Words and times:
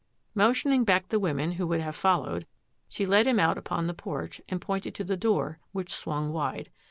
Motioning 0.33 0.83
back 0.83 1.09
the 1.09 1.19
women 1.19 1.51
who 1.51 1.67
would 1.67 1.79
have 1.79 1.95
fol 1.95 2.21
lowed, 2.23 2.47
she 2.87 3.05
led 3.05 3.27
him 3.27 3.39
out 3.39 3.55
upon 3.55 3.85
the 3.85 3.93
porch 3.93 4.41
and 4.49 4.59
pointed 4.59 4.95
to 4.95 5.03
the 5.03 5.15
door, 5.15 5.59
which 5.73 5.93
swung 5.93 6.33
wide. 6.33 6.71